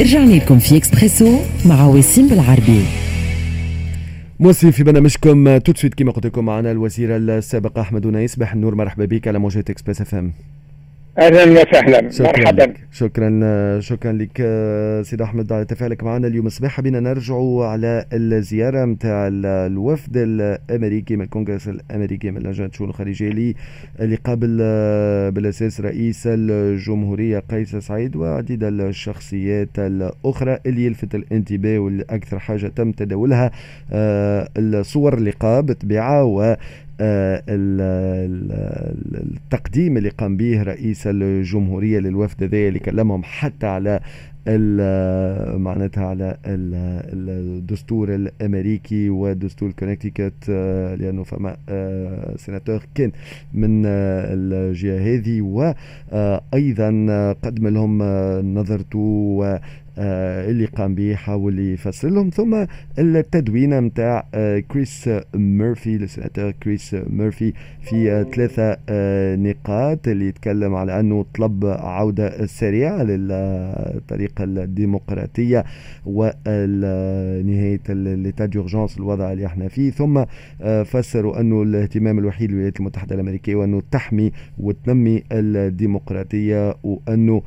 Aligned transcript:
رجعنا 0.00 0.32
لكم 0.32 0.58
في 0.58 0.76
إكسبريسو 0.76 1.38
مع 1.66 1.86
وسيم 1.86 2.28
بالعربي. 2.28 2.82
موسم 4.40 4.70
في 4.70 4.82
برنامجكم 4.82 5.58
tout 5.58 5.67
de 5.67 5.72
suite 5.76 5.94
كما 5.94 6.12
قلت 6.12 6.26
لكم 6.26 6.44
معنا 6.44 6.70
الوزير 6.70 7.16
السابق 7.16 7.78
أحمد 7.78 8.06
ونيس. 8.06 8.34
صباح 8.34 8.52
النور 8.52 8.74
مرحبا 8.74 9.04
بك 9.04 9.28
على 9.28 9.38
موجة 9.38 9.64
إكسبريس 9.70 10.00
إف 10.00 10.14
إم. 10.14 10.32
أهلا 11.18 11.44
وسهلا. 11.44 12.10
مرحبا. 12.20 12.74
شكرا 12.92 13.80
شكرا 13.80 14.12
لك 14.12 14.36
سيد 15.02 15.22
أحمد 15.22 15.52
على 15.52 15.64
تفاعلك 15.64 16.04
معنا 16.04 16.26
اليوم. 16.26 16.46
الصباح 16.46 16.80
بنا 16.80 17.00
نرجعوا 17.00 17.66
على 17.66 18.04
الزيارة 18.12 18.84
نتاع 18.84 19.28
الوفد 19.32 20.16
الأمريكي 20.16 21.16
من 21.16 21.22
الكونغرس 21.24 21.68
الأمريكي 21.68 22.30
من 22.30 22.40
لجنه 22.42 22.66
الشؤون 22.66 22.90
الخارجية 22.90 23.54
اللي 24.00 24.16
قابل 24.24 24.56
بالأساس 25.34 25.80
رئيس 25.80 26.22
الجمهورية 26.26 27.38
قيس 27.38 27.76
سعيد 27.76 28.16
وعديد 28.16 28.64
الشخصيات 28.64 29.78
الأخرى 29.78 30.58
اللي 30.66 30.84
يلفت 30.86 31.14
الانتباه 31.14 31.78
والأكثر 31.78 32.38
حاجة 32.38 32.66
تم 32.66 32.92
تداولها 32.92 33.50
آه، 33.92 34.48
الصور 34.56 35.14
اللقاء 35.14 35.62
آه، 36.42 36.58
التقديم 39.50 39.96
اللي 39.96 40.08
قام 40.08 40.36
به 40.36 40.62
رئيس 40.62 41.06
الجمهورية 41.06 41.98
للوفد 41.98 42.42
ذا 42.44 42.68
اللي 42.68 42.78
كلمهم 42.78 43.22
حتى 43.24 43.66
على 43.66 44.00
معناتها 45.58 46.06
على 46.06 46.36
الدستور 46.46 48.14
الأمريكي 48.14 49.10
ودستور 49.10 49.72
كونكتيكت 49.72 50.34
آه، 50.50 50.94
لأنه 50.94 51.22
فما 51.22 51.56
آه، 51.68 52.36
سيناتور 52.36 52.82
كان 52.94 53.12
من 53.54 53.86
الجهة 53.86 55.14
هذه. 55.14 55.42
وأيضا 55.42 56.88
قدم 57.42 57.68
لهم 57.68 58.02
نظرته 58.54 59.40
آه، 59.44 59.60
اللي 59.98 60.64
قام 60.64 60.94
به 60.94 61.14
حاول 61.14 61.58
يفسر 61.58 62.08
لهم. 62.08 62.30
ثم 62.30 62.64
التدوينه 62.98 63.80
نتاع 63.80 64.26
آه، 64.34 64.58
كريس 64.58 65.10
ميرفي 65.34 65.96
السناتور 65.96 66.50
كريس 66.50 66.96
ميرفي 67.10 67.52
في 67.82 68.12
آه، 68.12 68.22
ثلاثة 68.22 68.76
نقاط 69.36 70.08
اللي 70.08 70.28
يتكلم 70.28 70.74
على 70.74 71.00
أنه 71.00 71.24
طلب 71.34 71.64
عودة 71.64 72.46
سريعة 72.46 73.02
للطريقة 73.02 74.44
الديمقراطية 74.44 75.64
ونهاية 76.06 77.80
l'état 77.88 78.46
d'urgence 78.46 78.96
الوضع 78.98 79.32
اللي 79.32 79.46
إحنا 79.46 79.68
فيه. 79.68 79.90
ثم 79.90 80.24
فسروا 80.84 81.40
أنه 81.40 81.62
الاهتمام 81.62 82.18
الوحيد 82.18 82.50
للولايات 82.50 82.80
المتحدة 82.80 83.14
الأمريكية 83.14 83.54
وأنه 83.54 83.82
تحمي 83.90 84.32
وتنمي 84.58 85.22
الديمقراطية 85.32 86.74
وأنه 86.82 87.36
آه 87.36 87.42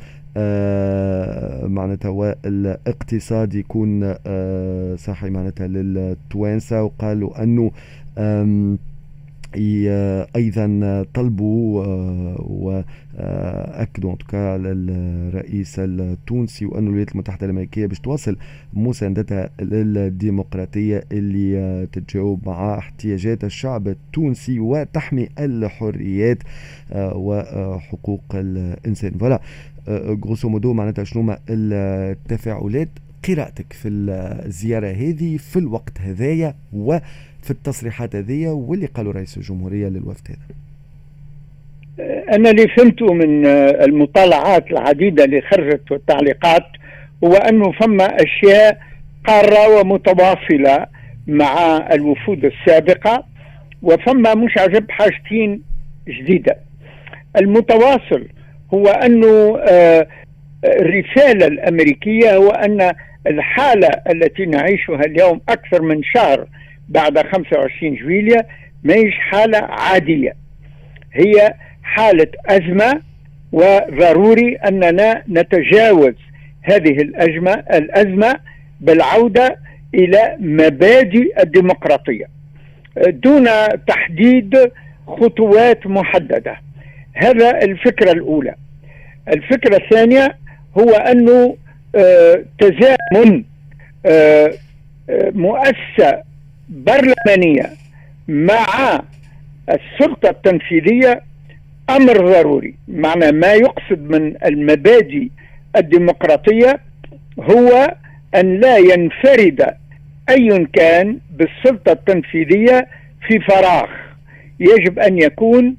معناتها 1.67 2.09
والاقتصاد 2.09 3.53
يكون 3.55 4.15
آه 4.27 4.95
صحي 4.95 5.29
معناتها 5.29 5.67
للتوانسة. 5.67 6.83
وقالوا 6.83 7.43
أنه 7.43 7.71
أيضا 9.55 11.05
طلبوا 11.13 11.85
واكدوا 12.39 14.15
الرئيس 14.29 15.75
التونسي 15.79 16.65
وأن 16.65 16.87
الولايات 16.87 17.11
المتحدة 17.11 17.45
الأمريكية 17.45 17.85
باش 17.85 17.99
تواصل 17.99 18.37
مساندتها 18.73 19.49
للديمقراطية 19.61 21.03
اللي 21.11 21.87
تتجاوب 21.91 22.47
مع 22.47 22.77
احتياجات 22.77 23.43
الشعب 23.43 23.87
التونسي 23.87 24.59
وتحمي 24.59 25.29
الحريات 25.39 26.37
وحقوق 26.95 28.23
الإنسان. 28.33 29.11
فـ 29.11 29.16
voilà 29.16 29.41
grosso 30.25 30.49
modo 30.49 30.73
معناتها 30.73 31.03
شنو 31.03 31.35
التفاعلات 31.49 32.89
قراءتك 33.27 33.73
في 33.73 33.87
الزيارة 33.89 34.87
هذه 34.87 35.37
في 35.37 35.59
الوقت 35.59 36.01
هذايا 36.01 36.55
وفي 37.43 37.51
التصريحات 37.51 38.15
هذه 38.15 38.47
واللي 38.47 38.85
قالوا 38.85 39.13
رئيس 39.13 39.37
الجمهورية 39.37 39.87
للوفد 39.87 40.27
هذا. 40.29 40.37
أنا 42.35 42.49
اللي 42.49 42.67
فهمته 42.67 43.13
من 43.13 43.45
المطالعات 43.85 44.71
العديدة 44.71 45.23
اللي 45.23 45.41
خرجت 45.41 45.91
والتعليقات 45.91 46.63
هو 47.23 47.33
أنه 47.33 47.71
فما 47.71 48.05
أشياء 48.05 48.77
قارة 49.27 49.79
ومتواصلة 49.79 50.85
مع 51.27 51.77
الوفود 51.93 52.45
السابقة 52.45 53.23
وفما 53.81 54.33
مش 54.35 54.57
عجب 54.57 54.91
حاجتين 54.91 55.61
جديدة. 56.07 56.57
المتواصل 57.37 58.27
هو 58.73 58.87
أنه 58.87 59.57
آه، 59.59 60.07
الرسالة 60.65 61.47
الأمريكية 61.47 62.35
هو 62.35 62.49
أن 62.49 62.93
الحالة 63.27 63.87
التي 64.09 64.45
نعيشها 64.45 65.01
اليوم 65.05 65.41
أكثر 65.49 65.81
من 65.81 66.03
شهر 66.03 66.47
بعد 66.91 67.17
25 67.17 67.95
جويليا 67.95 68.45
ما 68.83 68.93
هيش 68.93 69.13
حالة 69.15 69.57
عادية. 69.57 70.35
هي 71.13 71.53
حالة 71.83 72.27
أزمة 72.45 73.01
وضروري 73.51 74.55
أننا 74.55 75.23
نتجاوز 75.29 76.13
هذه 76.61 77.01
الأزمة 77.01 77.51
الأزمة 77.51 78.39
بالعودة 78.79 79.57
إلى 79.95 80.37
مبادئ 80.39 81.41
الديمقراطية 81.41 82.25
دون 83.07 83.47
تحديد 83.87 84.71
خطوات 85.07 85.87
محددة. 85.87 86.55
هذا 87.13 87.63
الفكرة 87.63 88.11
الأولى. 88.11 88.55
الفكرة 89.27 89.75
الثانية 89.77 90.35
هو 90.77 90.89
أنه 90.91 91.57
آه، 91.95 92.43
تزامن 92.59 93.43
آه، 94.05 94.53
آه، 96.71 96.75
برلمانية 96.85 97.69
مع 98.27 99.01
السلطة 99.69 100.29
التنفيذية 100.29 101.21
أمر 101.89 102.17
ضروري. 102.17 102.75
معنى 102.87 103.31
ما 103.31 103.53
يقصد 103.53 103.99
من 103.99 104.35
المبادئ 104.45 105.27
الديمقراطية 105.75 106.79
هو 107.39 107.95
أن 108.35 108.59
لا 108.59 108.77
ينفرد 108.77 109.65
أي 110.29 110.67
كان 110.73 111.17
بالسلطة 111.31 111.91
التنفيذية 111.91 112.87
في 113.27 113.39
فراغ. 113.39 113.87
يجب 114.59 114.99
أن 114.99 115.17
يكون 115.17 115.75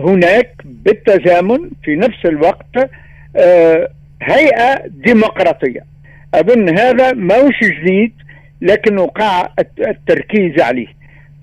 هناك 0.00 0.54
بالتزامن 0.64 1.70
في 1.84 1.96
نفس 1.96 2.24
الوقت 2.24 2.90
هيئة 4.22 4.86
ديمقراطية. 4.86 5.80
أظن 6.34 6.78
هذا 6.78 7.12
موش 7.12 7.64
جديد 7.64 8.12
لكن 8.60 8.98
وقع 8.98 9.48
التركيز 9.78 10.60
عليه. 10.60 10.86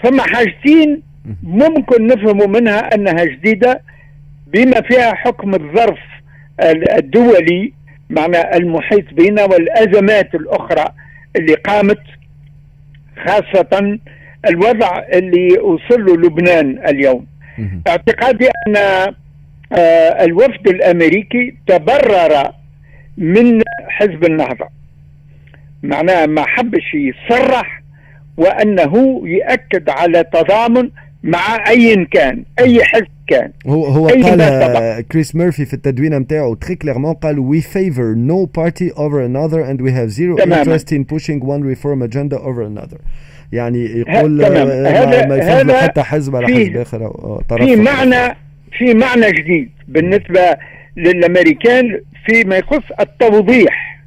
فما 0.03 0.23
حاجتين 0.23 1.01
ممكن 1.43 2.07
نفهم 2.07 2.51
منها 2.51 2.95
أنها 2.95 3.23
جديدة 3.25 3.81
بما 4.47 4.81
فيها 4.81 5.13
حكم 5.15 5.53
الظرف 5.53 5.99
الدولي 6.97 7.73
معنى 8.09 8.57
المحيط 8.57 9.13
بنا 9.13 9.43
والأزمات 9.43 10.35
الأخرى 10.35 10.85
اللي 11.35 11.53
قامت 11.53 11.99
خاصة 13.27 13.99
الوضع 14.49 15.03
اللي 15.13 15.57
وصل 15.59 16.05
له 16.05 16.15
لبنان 16.17 16.87
اليوم. 16.87 17.25
اعتقادي 17.87 18.47
أن 18.67 18.75
آه، 19.73 20.23
الوفد 20.23 20.67
الأمريكي 20.67 21.55
تبرر 21.67 22.51
من 23.17 23.61
حزب 23.87 24.23
النهضة. 24.25 24.67
معناها 25.87 26.25
ما 26.25 26.45
حبش 26.47 26.93
يصرح 26.93 27.83
وأنه 28.37 29.21
يأكد 29.25 29.89
على 29.89 30.23
تضامن 30.23 30.89
مع 31.23 31.69
أي 31.69 32.05
كان 32.05 32.43
أي 32.59 32.83
حزب 32.83 33.07
كان. 33.27 33.51
هو 33.67 33.85
هو 33.85 34.07
قال 34.07 35.07
كريس 35.11 35.35
ميرفي 35.35 35.65
في 35.65 35.73
التدوين 35.73 36.17
نتاعو 36.17 36.53
très 36.53 36.75
clairement 36.75 37.13
قال 37.13 37.37
we 37.37 37.61
favor 37.63 38.15
no 38.15 38.47
party 38.61 38.91
over 38.95 39.21
another 39.21 39.61
and 39.61 39.81
we 39.81 39.91
have 39.91 40.11
zero 40.11 40.43
تماما. 40.43 40.63
interest 40.63 40.91
in 40.91 41.05
pushing 41.15 41.39
one 41.45 41.63
reform 41.63 42.01
agenda 42.01 42.37
over 42.39 42.61
another. 42.61 42.97
يعني 43.51 43.85
يقول 43.85 44.45
هذا 44.45 45.25
ما 45.25 45.35
يفضل 45.37 45.75
حتى 45.75 46.03
حزب 46.03 46.35
على 46.35 46.47
حزب 46.47 46.77
آخر 46.77 47.11
طرف 47.49 47.63
في 47.63 47.75
معنى 47.75 48.35
في 48.77 48.93
معنى 48.93 49.31
جديد 49.31 49.69
بالنسبة 49.87 50.57
للأمريكان 50.97 52.01
فيما 52.25 52.57
يخص 52.57 52.83
التوضيح 52.99 54.01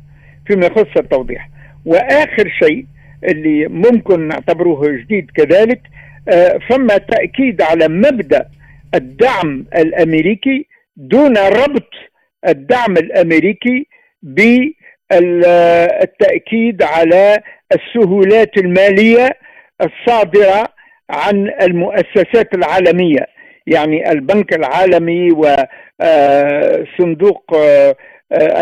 فيما 0.46 0.66
يخص 0.66 0.96
التوضيح. 0.96 1.50
وآخر 1.84 2.48
شيء 2.62 2.86
اللي 3.24 3.66
ممكن 3.68 4.28
نعتبره 4.28 4.80
جديد 4.86 5.30
كذلك 5.30 5.80
آه، 6.28 6.58
فما 6.70 6.98
تأكيد 6.98 7.62
على 7.62 7.88
مبدأ 7.88 8.48
الدعم 8.94 9.66
الأمريكي 9.76 10.66
دون 10.96 11.36
ربط 11.38 11.90
الدعم 12.48 12.92
الأمريكي 12.96 13.86
بالتأكيد 15.10 15.22
على 16.82 17.38
السهولات 17.72 18.56
المالية 18.58 19.30
الصادرة 19.80 20.68
عن 21.10 21.50
المؤسسات 21.62 22.54
العالمية. 22.54 23.26
يعني 23.66 24.12
البنك 24.12 24.52
العالمي 24.54 25.30
وصندوق 26.00 27.54
آه، 27.54 27.96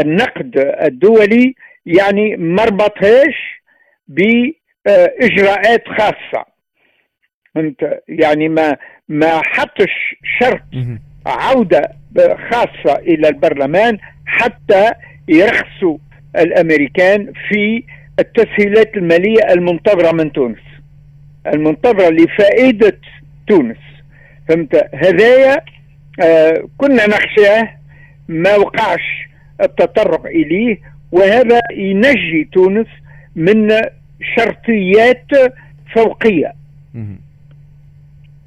النقد 0.00 0.74
الدولي 0.82 1.54
يعني 1.86 2.36
ما 2.36 2.64
ربطهاش 2.64 3.62
بإجراءات 4.08 5.88
خاصة. 5.88 6.44
فهمت؟ 7.54 8.02
يعني 8.08 8.48
ما 8.48 8.76
ما 9.08 9.42
حطش 9.44 10.16
شرط 10.40 10.62
عودة 11.26 11.96
خاصة 12.50 12.98
إلى 12.98 13.28
البرلمان 13.28 13.98
حتى 14.26 14.90
يرخصوا 15.28 15.98
الأمريكان 16.36 17.32
في 17.48 17.82
التسهيلات 18.18 18.96
المالية 18.96 19.40
المنتظرة 19.50 20.12
من 20.12 20.32
تونس. 20.32 20.58
المنتظرة 21.46 22.10
لفائدة 22.10 22.98
تونس. 23.48 23.76
فهمت؟ 24.48 24.88
هذايا 24.94 25.56
آه 26.22 26.68
كنا 26.78 27.06
نخشاه 27.06 27.68
ما 28.28 28.56
وقعش 28.56 29.28
التطرق 29.62 30.26
إليه 30.26 30.78
وهذا 31.12 31.60
ينجي 31.76 32.48
تونس 32.52 32.86
من 33.36 33.68
شرطيات 34.36 35.26
فوقية. 35.94 36.54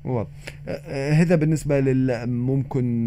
واضح. 0.06 0.30
هذا 0.90 1.36
بالنسبة 1.36 1.82
ممكن 2.26 3.06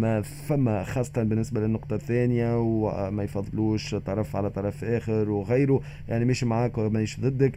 ما 0.00 0.22
فما 0.22 0.84
خاصة 0.84 1.22
بالنسبة 1.22 1.60
للنقطة 1.60 1.94
الثانية 1.94 2.60
وما 2.60 3.22
يفضلوش 3.22 3.94
طرف 3.94 4.36
على 4.36 4.50
طرف 4.50 4.84
آخر 4.84 5.30
وغيره. 5.30 5.80
يعني 6.08 6.24
مش 6.24 6.44
معاك 6.44 6.78
وماش 6.78 7.20
ضدك. 7.20 7.52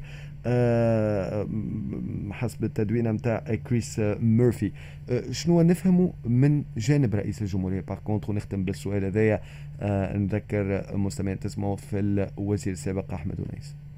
حسب 2.31 2.63
التدوينة 2.63 3.11
متاع 3.11 3.39
كريس 3.67 3.99
ميرفي. 4.19 4.71
شنو 5.31 5.61
نفهمه 5.61 6.13
من 6.25 6.63
جانب 6.77 7.15
رئيس 7.15 7.41
الجمهورية؟ 7.41 7.81
par 7.81 7.97
contre 7.99 8.31
ونختم 8.31 8.63
بالسؤال 8.63 9.05
هذايا. 9.05 9.41
نذكر 10.17 10.97
مستمعين 10.97 11.39
تسمعوا 11.39 11.75
في 11.75 11.99
الوزير 11.99 12.73
السابق 12.73 13.13
أحمد 13.13 13.39
ونيس 13.39 13.75
آه، 13.75 13.90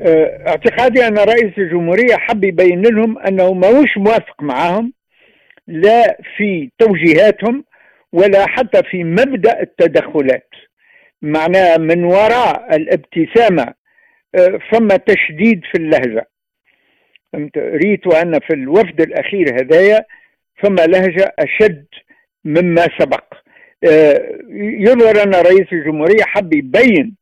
اعتقادي 0.00 1.06
أن 1.06 1.18
رئيس 1.18 1.58
الجمهورية 1.58 2.16
حب 2.16 2.44
يبين 2.44 2.82
لهم 2.82 3.18
أنه 3.18 3.52
ماهوش 3.52 3.96
موافق 3.98 4.42
معهم 4.42 4.92
لا 5.66 6.18
في 6.36 6.70
توجيهاتهم 6.78 7.64
ولا 8.12 8.46
حتى 8.46 8.82
في 8.90 9.04
مبدأ 9.04 9.60
التدخلات. 9.60 10.48
معناها 11.22 11.76
من 11.76 12.04
وراء 12.04 12.76
الابتسامة 12.76 13.74
آه، 14.34 14.58
فما 14.72 14.96
تشديد 14.96 15.60
في 15.72 15.78
اللهجة. 15.78 16.28
ريت 17.58 18.06
ان 18.06 18.38
في 18.40 18.54
الوفد 18.54 19.00
الأخير 19.00 19.60
هدايا 19.60 20.04
فما 20.62 20.86
لهجة 20.86 21.34
أشد 21.38 21.86
مما 22.44 22.88
سبق. 22.98 23.24
آه، 23.90 24.38
يظهر 24.80 25.22
أن 25.22 25.34
رئيس 25.34 25.72
الجمهورية 25.72 26.22
حب 26.24 26.54
يبين 26.54 27.16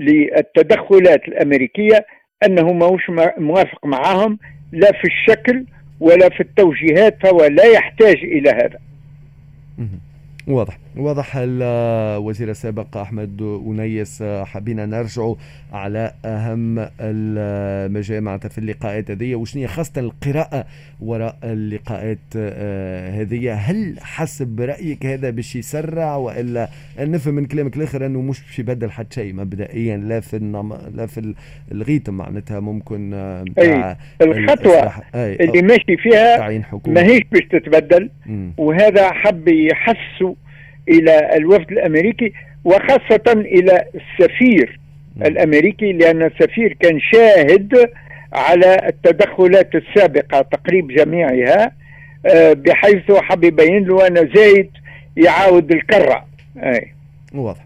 للتدخلات 0.00 1.28
الأمريكية 1.28 2.06
أنه 2.46 2.72
ماهوش 2.72 3.10
موافق 3.38 3.86
معهم 3.86 4.38
لا 4.72 4.92
في 4.92 5.04
الشكل 5.04 5.64
ولا 6.00 6.28
في 6.28 6.40
التوجيهات 6.40 7.16
فهو 7.22 7.44
لا 7.44 7.64
يحتاج 7.64 8.16
إلى 8.16 8.50
هذا. 8.50 8.78
واضح. 10.52 10.78
واضح 10.96 11.32
الوزير 11.36 12.50
السابق 12.50 12.96
أحمد 12.96 13.42
أنيس 13.66 14.22
حبينا 14.22 14.86
نرجع 14.86 15.32
على 15.72 16.12
أهم 16.24 16.88
المجامع 17.00 18.38
في 18.38 18.58
اللقاءات 18.58 19.10
هذه 19.10 19.34
وشنو 19.34 19.66
خاصة 19.66 20.00
القراءة 20.00 20.64
وراء 21.00 21.36
اللقاءات 21.44 22.18
آه، 22.36 23.10
هذه. 23.10 23.54
هل 23.54 23.96
حسب 24.00 24.60
رأيك 24.60 25.06
هذا 25.06 25.30
باش 25.30 25.56
يسرع 25.56 26.16
وإلا 26.16 26.68
نفهم 26.98 27.34
من 27.34 27.46
كلامك 27.46 27.76
الآخر 27.76 28.06
أنه 28.06 28.20
مش 28.20 28.40
باش 28.40 28.58
يبدل 28.58 28.90
حتى 28.90 29.14
شيء؟ 29.14 29.34
مبدئيا 29.34 29.96
لا 29.96 30.20
في 30.20 30.36
النم... 30.36 30.78
لا 30.94 31.06
في 31.06 31.34
الغيتم 31.72 32.14
معناتها 32.14 32.60
ممكن 32.60 33.14
آه، 33.14 33.44
أي 33.58 33.96
الخطوة 34.22 34.92
أي 35.14 35.34
اللي 35.34 35.62
ماشي 35.62 35.96
فيها 35.96 36.60
ماهيش 36.86 37.22
باش 37.32 37.42
تتبدل. 37.50 38.10
وهذا 38.58 39.12
حب 39.12 39.48
يحسوا 39.48 40.34
إلى 40.88 41.36
الوفد 41.36 41.72
الأمريكي 41.72 42.32
وخاصة 42.64 43.32
إلى 43.32 43.84
السفير 43.94 44.80
الأمريكي 45.16 45.92
لأن 45.92 46.22
السفير 46.22 46.76
كان 46.80 47.00
شاهد 47.00 47.90
على 48.32 48.88
التدخلات 48.88 49.74
السابقة 49.74 50.42
تقريب 50.42 50.88
جميعها 50.88 51.72
آه، 52.26 52.52
بحيث 52.52 53.12
حب 53.12 53.44
يبين 53.44 53.84
له 53.84 54.06
ان 54.06 54.30
زايد 54.34 54.70
يعاود 55.16 55.72
الكرة. 55.72 56.26
أي. 56.56 56.92
واضح. 57.34 57.64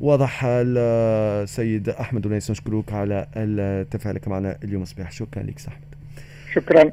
واضح 0.00 0.40
السيد 0.44 1.88
أحمد 1.88 2.26
ونيس 2.26 2.50
نشكرك 2.50 2.92
على 2.92 3.86
تفاعلك 3.90 4.28
معنا 4.28 4.58
اليوم 4.64 4.82
الصباح. 4.82 5.10
شكرا 5.10 5.42
لك 5.42 5.54
أحمد. 5.68 5.82
شكرا. 6.54 6.92